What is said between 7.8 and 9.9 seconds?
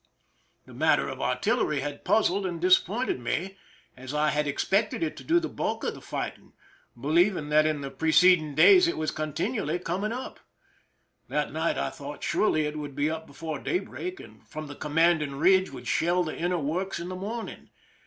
the preceding days it was continually